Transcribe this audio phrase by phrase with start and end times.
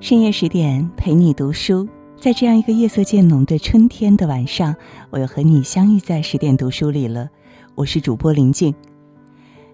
[0.00, 4.74] 深夜十点陪你读书，在这样一个夜色渐浓的春天的晚上，
[5.10, 7.28] 我又和你相遇在十点读书里了。
[7.74, 8.74] 我是主播林静，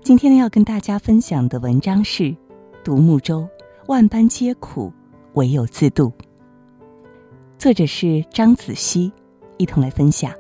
[0.03, 2.25] 今天呢要跟大家分享的文章是
[2.83, 3.49] 《独木舟，
[3.87, 4.93] 万般皆苦，
[5.35, 6.09] 唯有自渡》。
[7.57, 9.13] 作者是张子熙，
[9.59, 10.33] 一同来分享。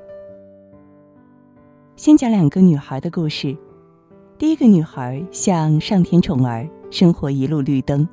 [1.94, 3.56] 先讲两个女孩的故事。
[4.36, 8.06] 第一个女孩像上天宠儿，生活一路绿灯。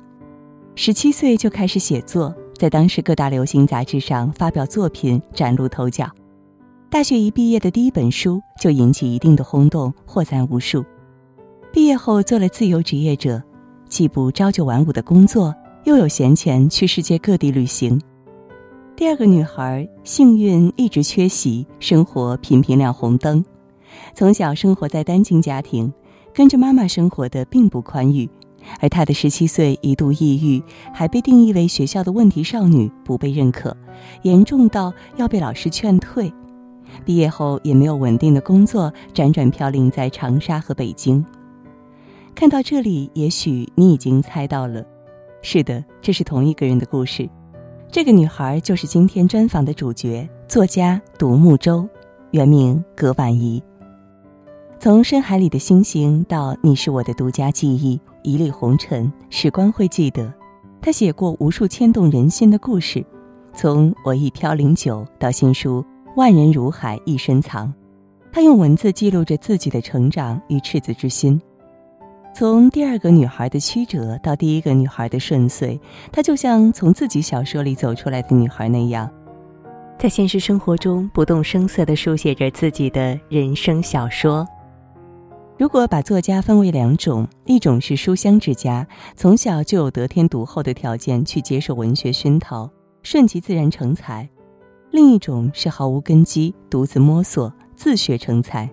[0.76, 6.10] 十七岁就开始写作，在当时各大流行杂志上发表作品，崭露头角。
[6.90, 10.84] 大学一毕业的第一本书就引起一定的轰动，获赞无数。
[11.72, 13.40] 毕业后做了自由职业者，
[13.88, 18.00] 既不朝九晚五的工作，又有闲钱去世界各地旅行。
[18.96, 23.44] 第二个女孩幸运一直缺席，生活频频亮红灯。
[24.12, 25.92] 从小生活在单亲家庭，
[26.32, 28.28] 跟着妈妈生活的并不宽裕。
[28.80, 33.76] 而她的十七岁一度抑郁，还被定义为学校的问题少女，不被认可，
[34.22, 36.32] 严重到要被老师劝退。
[37.04, 41.24] 毕业后也没有稳定的工作，辗转飘零在长沙和北京。
[42.34, 44.84] 看到这里，也许你已经猜到了，
[45.42, 47.28] 是的，这是同一个人的故事。
[47.90, 51.88] 这个女孩就是今天专访的主角，作家独木舟，
[52.32, 53.62] 原名葛婉怡。
[54.78, 57.98] 从深海里的星星到你是我的独家记忆。
[58.22, 60.32] 一粒红尘，时光会记得。
[60.80, 63.04] 他写过无数牵动人心的故事，
[63.52, 65.84] 从我一飘零酒到新书
[66.16, 67.72] 万人如海一深藏。
[68.32, 71.40] 他用文字记录着自己的成长与赤子之心。
[72.34, 75.78] 从第二个女孩的曲折到第一个女孩的顺遂，
[76.10, 79.08] 她就像从自己小说里走出来的女孩那样，
[79.98, 84.46] 在现实生活中不动声色地书写着自己的人生小说。
[85.56, 92.68] 如果把作家分为两种，一种是书香之家，从小就有得天独厚的条件去接受文学熏陶，
[93.04, 94.26] 顺其自然成才；
[94.90, 98.68] 另一种是毫无根基，独自摸索，自学成才。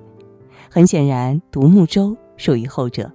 [0.72, 3.12] 很显然，独木舟属于后者。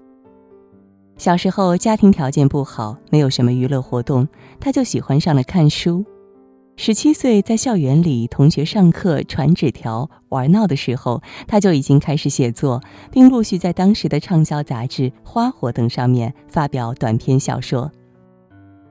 [1.16, 4.28] 小时候家庭条件不好，没有什么娱乐活动，
[4.60, 6.04] 他就喜欢上了看书。
[6.78, 17.90] 十七岁，在校园里同学上课传纸条玩闹的时候，他就已经开始写作，并陆续在当时的畅销杂志《花火》等上面发表短篇小说。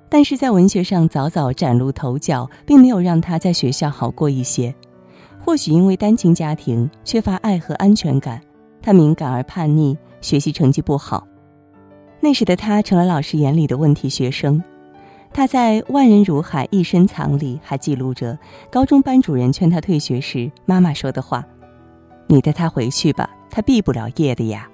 [0.09, 4.73] 但是在文学上早早崭露头角，并没有让他在学校好过一些。
[5.39, 8.41] 或许因为单亲家庭缺乏爱和安全感，
[8.81, 11.25] 他敏感而叛逆，学习成绩不好。
[12.19, 14.61] 那时的他成了老师眼里的问题学生。
[15.35, 18.39] 他在“万人如海一身藏”里还记录着
[18.71, 21.45] 高中班主任劝他退学时妈妈说的话
[22.27, 24.69] ：“你带他回去吧，他毕不了业的呀。”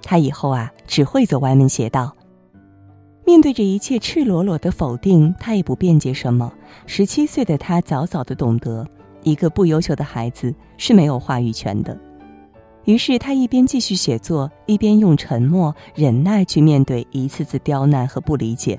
[0.00, 2.14] 他以后啊只会走歪门邪道。
[3.24, 6.52] 面对这一切赤裸裸的否定，他也不辩解什么。
[6.86, 8.86] 十七岁的他早早的懂得，
[9.24, 11.98] 一个不优秀的孩子是没有话语权的。
[12.84, 18.78] 于是他一边继续写作，一边用沉默忍耐去面对一次次刁难和不理解。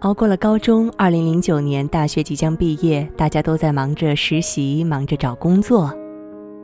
[0.00, 5.94] 熬过了高中，二零零九年大学即将毕业，大家都在忙着实习，忙着找工作，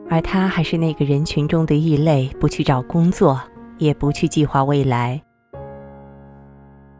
[0.09, 3.39] 而他还是那个人群中的异类，不去找工作，
[3.77, 5.21] 也不去计划未来。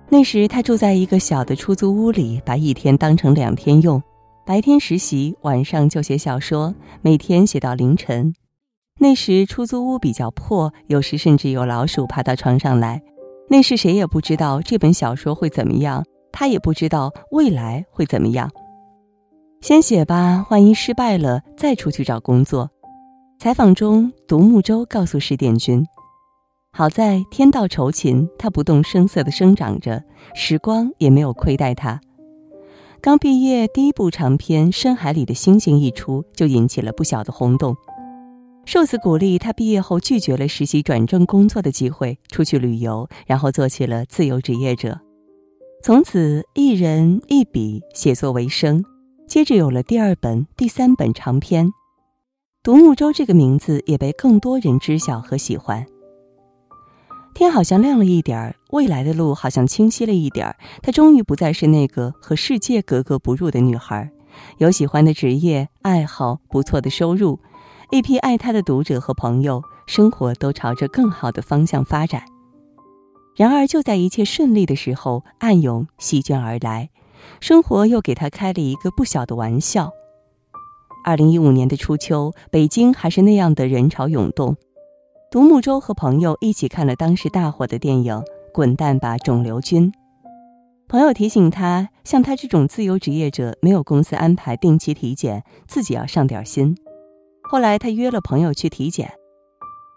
[0.10, 4.00] 那时他住在一个小的出租屋里，把一天当成两天用，
[4.46, 8.32] 白天实习，晚上就写小说，每天写到凌晨。
[9.00, 13.02] 那时出租屋比较破，有时甚至有老鼠爬到床上来。
[13.50, 16.06] 那时谁也不知道这本小说会怎么样。
[16.40, 18.48] 他也不知道未来会怎么样，
[19.60, 22.70] 先写吧，万一失败了再出去找工作。
[23.40, 25.84] 采访中，独木舟告诉石点君
[26.72, 30.04] ：“好在天道酬勤，他不动声色地生长着，
[30.36, 32.00] 时光也没有亏待他。
[33.02, 37.76] 刚毕业，第一部长篇《深海里的星星》一出，就引起了不小的轰动。
[38.64, 45.00] 受此鼓励，他毕业后拒绝了实习转正工作的机会，出去旅游，然后做起了自由职业者。”
[45.88, 48.84] 从此一人一笔写作为生，
[49.26, 51.68] 接着有了第二本、第三本长篇，
[52.62, 55.86] 《独木舟》这个名字也被更多人知晓和喜欢。
[57.34, 60.58] 天好像亮了一点儿，未来的路好像清晰了一点儿。
[60.84, 64.12] 她终于不再是那个和世界格格不入的女孩，
[64.58, 67.40] 有喜欢的职业、爱好、不错的收入，
[67.92, 72.24] 一批爱她的读者和朋友，生活都朝着更好的方向发展。
[73.38, 76.90] 然而，就在一切顺利的时候，暗涌席卷而来，
[77.40, 79.92] 生活又给他开了一个不小的玩笑。
[81.06, 84.58] 二零一五年的初秋，北京还是那样的人潮涌动。
[85.30, 88.16] 独木舟和朋友一起看了当时大火的电影
[88.52, 89.92] 《滚蛋吧，肿瘤君》。
[90.88, 96.76] 朋友提醒他，像他这种自由职业者，没有公司安排定期体检，自己要上点心。
[97.44, 99.14] 后来他约了朋友去体检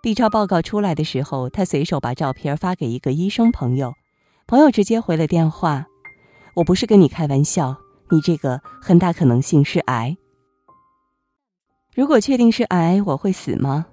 [0.02, 3.94] ，B 超报告出来的时候，他随手把照片发给一个医生朋友，
[4.46, 5.86] 朋友直接回了电话
[6.56, 7.76] ：“我不是跟你开玩笑，
[8.10, 10.16] 你这个很大可能性是癌。
[11.94, 13.86] 如果确定是癌，我会死吗？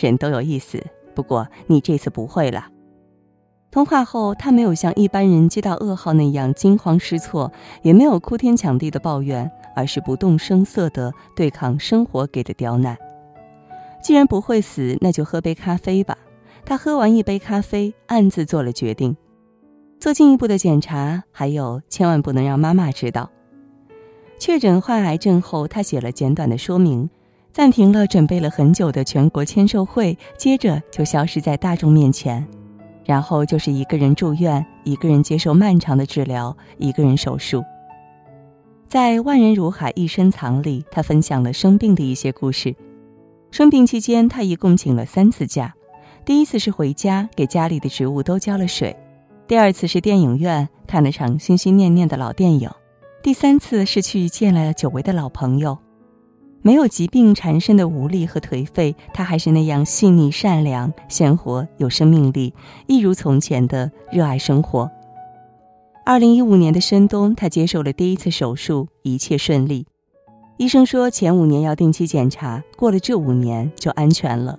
[0.00, 0.84] 人都有意思，
[1.14, 2.68] 不过你这次不会了。”
[3.72, 7.50] 通话后，他没有像一般人接到噩耗那样惊慌失措，
[7.82, 9.50] 也没有哭天抢地的抱怨。
[9.74, 12.94] 而是不动声色地对抗生活给的刁难。
[14.02, 16.18] 既然不会死，那就喝杯咖啡吧。
[16.64, 19.16] 他喝完一杯咖啡，暗自做了决定：
[20.00, 23.30] 做进一步的检查，还有千万不能让妈妈知道。
[24.38, 27.08] 确诊患癌症后，他写了简短的说明，
[27.52, 32.44] 暂停了准备了很久的全国签售会，接着就消失在大众面前。
[33.04, 37.62] 然后就是一个人住院，一个人接受漫长的治疗，一个人手术。
[38.86, 42.74] 在万人如海一身藏里，他分享了生病的一些故事。
[43.52, 45.74] 生病期间，他一共请了三次假：
[46.24, 48.96] 第一次是回家给家里的植物都浇了水；
[49.46, 52.70] 第二次是电影院看了场心心念念的老电影；
[53.22, 55.76] 第三次是去见了久违的老朋友。
[56.62, 62.54] 没有疾病缠身的无力和颓废，他还是那样细腻、善良、鲜活、有生命力，
[62.86, 64.90] 一如从前的热爱生活。
[66.06, 69.86] 二零一五年的深冬，他接受了第一次手术，一切顺利。
[70.62, 74.56] 医生说前五年要定期检查，过了这五年就安全了。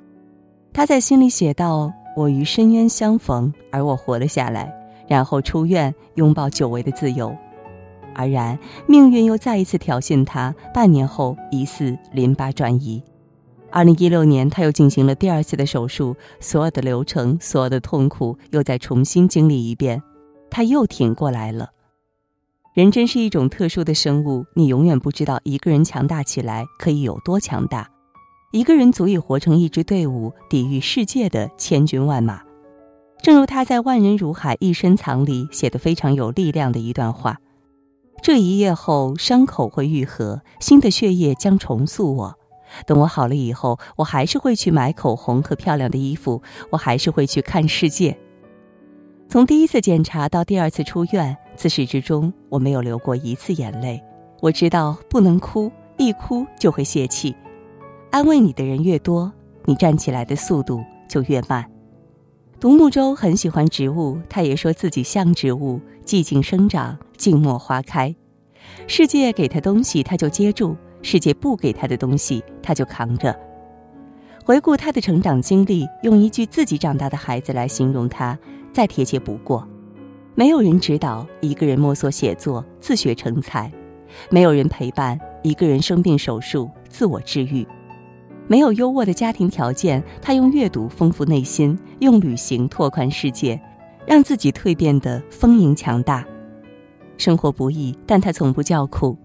[0.74, 4.70] 他在心里写道：“我与深渊相逢，而我活了下来，
[5.08, 7.34] 然后出院，拥抱久违的自由。”
[8.14, 10.54] 而然，命运又再一次挑衅他。
[10.74, 13.02] 半年后，疑似淋巴转移。
[13.72, 20.04] 二零一六年，他又进行了第二次的手术，所有的流程，所有的痛苦，又再重新经历一遍。
[20.50, 21.70] 他又挺过来了。
[22.74, 27.88] 人真是一种特殊的生物，你永远不知道一个人强大起来可以有多强大。
[28.52, 32.42] 一个人足以活成一支队伍，抵御世界的千军万马。
[33.22, 37.38] 正如他在《万人如海一身藏》里写的非常有力量的一段话：
[38.24, 42.36] 这一夜后，伤口会愈合，新的血液将重塑我。
[42.88, 46.42] 等我好了以后，我还是会去买口红和漂亮的衣服，
[46.72, 48.18] 我还是会去看世界。
[49.30, 54.02] 从第一次检查到第二次出院，自始至终我没有流过一次眼泪。
[54.42, 57.36] 我知道不能哭，一哭就会泄气。
[58.12, 59.32] 安慰你的人越多，
[59.66, 61.66] 你站起来的速度就越慢。
[62.60, 68.16] 独木舟很喜欢植物，他也说自己像植物，寂静生长，静默花开。
[68.88, 73.38] 世界给他东西，他就接住；世界不给他的东西，他就扛着。
[74.46, 78.38] 回顾他的成长经历，用一句“自己长大的孩子”来形容他。
[78.74, 79.68] 再贴切不过，
[80.36, 83.70] 没有人指导，一个人摸索写作，自学成才；
[84.32, 87.64] 没有人陪伴，一个人生病手术，自我治愈；
[88.48, 93.62] 没有优渥的家庭条件，他用阅读丰富内心，用旅行拓宽世界，
[94.08, 96.26] 让自己蜕变得丰盈强大。
[97.16, 99.16] 生活不易，但他从不叫苦，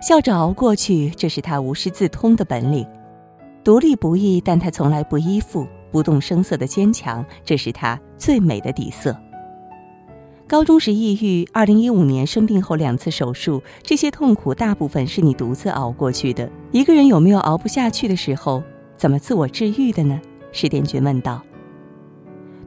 [0.00, 2.86] 笑着熬过去，这是他无师自通的本领。
[3.62, 5.66] 独立不易，但他从来不依附。
[5.92, 9.16] 不动声色的坚强，这是他最美的底色。
[10.46, 16.48] 高中时抑郁，二零一五年生病后两次手术，这些痛苦大部分是你独自熬过去的。
[16.70, 18.62] 一个人有没有熬不下去的时候？
[18.94, 20.20] 怎么自我治愈的呢？
[20.52, 21.42] 石殿军问道。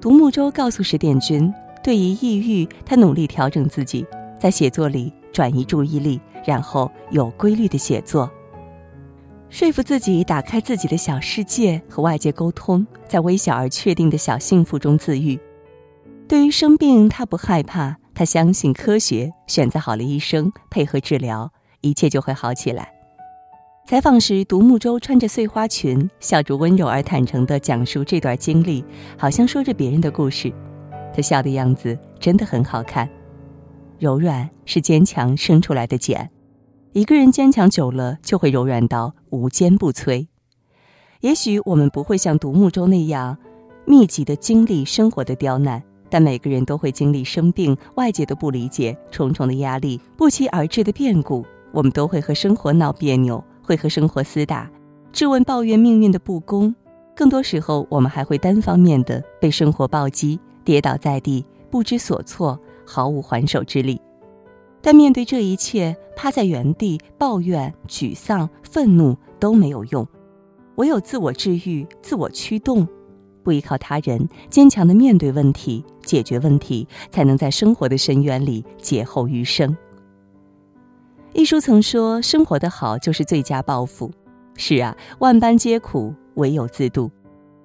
[0.02, 1.54] 独木舟告诉石殿军，
[1.84, 4.04] 对于抑郁，他努力调整自己，
[4.40, 8.30] 在写作里转移注意力，然后有规律的写作。
[9.50, 15.40] 说服自己打开自己的小世界和外界沟通，在微小而确定的小幸福中自愈。
[16.28, 22.92] 对于生病，他不害怕，他相信科学，选择好了医生，配合治疗，一切就会好起来。
[23.86, 28.84] 采访时，独木舟穿着碎花裙，笑着温柔而坦诚地讲述这段经历，
[29.18, 30.52] 好像说着别人的故事。
[31.16, 33.10] 他笑的样子真的很好看。
[33.98, 36.30] 柔软是坚强生出来的茧。
[36.92, 40.28] 一个人坚强久了，就会柔软到无坚不摧。
[41.22, 43.38] 也许我们不会像独木舟那样
[43.86, 51.46] 密集的经历生活的刁难，但每个人都会经历生病、外界的不理解、重重的压力、不期而至的变故。
[51.72, 54.70] 我们都会和生活闹别扭，会和生活厮打，
[55.12, 56.74] 质问、抱怨命运的不公。
[57.16, 64.00] 更多时候，我们还会单方面的被生活暴击，跌倒在地，不知所措，毫无还手之力。
[64.82, 70.08] 但面对这一切，趴在原地抱怨、沮丧、愤怒都没有用，
[70.76, 72.88] 唯有自我治愈、自我驱动，
[73.48, 79.74] 不依靠他人，坚强的面对问题、解决问题，才能在生活的深渊里劫后余生。
[81.32, 84.12] 一书曾说：“生活的好就是最佳报复。”
[84.58, 87.10] 是啊，万般皆苦，唯有自渡。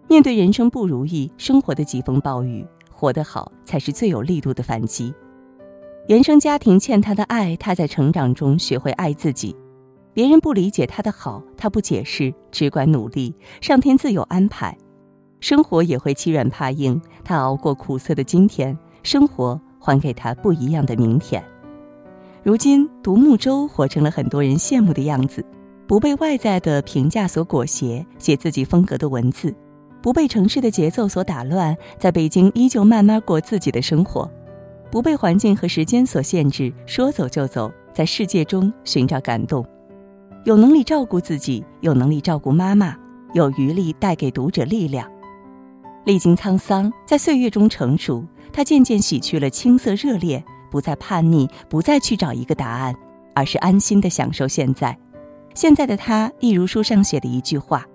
[0.08, 5.12] 面对人生不如意、生活的疾风暴雨，活得好才是最有力度的反击。
[6.06, 9.56] 原生家庭欠他的爱，他在成长中学会爱自己。
[10.14, 13.34] 别人不理解他的好，他不解释，只管努力。
[13.60, 14.78] 上天自有安排，
[15.42, 16.98] 生活也会欺软怕硬。
[17.24, 21.42] 他熬过苦涩的今天，生活还给他不一样的明天。
[22.44, 25.44] 如今，独木舟活成了很多人羡慕的样子，
[25.88, 29.52] 不被外在的评价所裹挟，写自己风格的文字，
[30.00, 34.30] 不被城市的节奏所打乱，在北京依旧慢慢过自己的生活，
[34.92, 39.66] 不被环境和时间所限制，说走就走，在世界中寻找感动。
[40.44, 42.96] 有能力照顾自己，有能力照顾妈妈，
[43.34, 45.10] 有余力带给读者力量。
[46.04, 52.94] 历经沧桑，在岁月中成熟，他渐渐洗去了青涩热烈，不再叛逆，不再去找一个答案，
[53.34, 54.98] 而是安心的享受现在。
[55.54, 57.86] 现在的他，一如书上写的一句话：“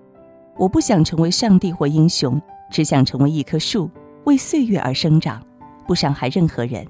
[0.56, 3.90] 我不想成为上帝或英雄，只想成为一棵树，
[4.24, 5.42] 为岁月而生长，
[5.86, 6.88] 不伤害任何人。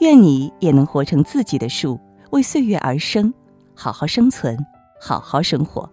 [0.00, 1.98] 愿你也能活成自己的树，
[2.30, 3.32] 为岁月而生。”
[3.74, 4.58] 好好生存，
[5.00, 5.88] 好好生活。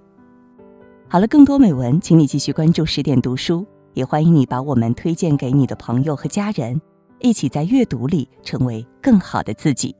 [1.07, 3.63] 好了，更多美文，请你继续关注十点读书，
[3.95, 6.79] 也欢迎你把我们推荐给你的朋友和家人，
[7.21, 9.95] 一起在阅读里成为更好的自己。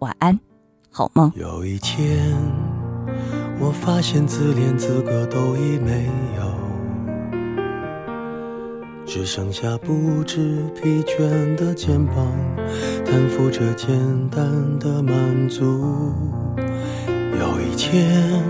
[0.00, 0.38] 晚安，
[0.90, 1.32] 好梦。
[1.34, 2.36] 有一天，
[3.58, 6.04] 我发现自怜资格都已没
[6.36, 6.44] 有，
[9.06, 12.14] 只剩下不知疲倦的肩膀，
[13.02, 13.88] 担负着简
[14.28, 15.64] 单的满足。
[16.58, 18.44] 有一天，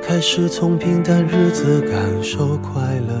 [0.00, 3.20] 开始从平淡日子感受快乐，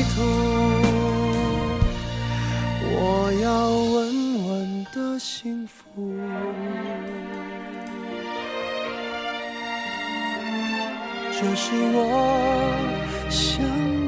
[11.41, 14.00] 就是我想。